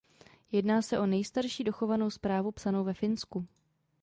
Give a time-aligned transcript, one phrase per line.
[0.51, 3.47] Jedná se o nejstarší dochovanou zprávu psanou ve Finsku.